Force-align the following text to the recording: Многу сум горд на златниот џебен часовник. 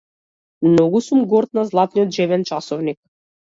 Многу 0.69 1.01
сум 1.09 1.21
горд 1.35 1.53
на 1.59 1.67
златниот 1.69 2.19
џебен 2.19 2.49
часовник. 2.53 3.01